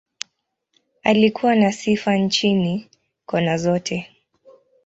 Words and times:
Alikuwa 1.03 1.55
na 1.55 1.71
sifa 1.71 2.15
nchini, 2.15 2.89
kona 3.25 3.57
zote. 3.57 4.09